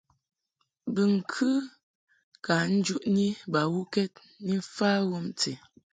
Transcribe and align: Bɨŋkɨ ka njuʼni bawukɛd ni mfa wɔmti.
Bɨŋkɨ 0.93 1.49
ka 2.45 2.55
njuʼni 2.73 3.25
bawukɛd 3.53 4.11
ni 4.45 4.53
mfa 4.61 4.89
wɔmti. 5.09 5.51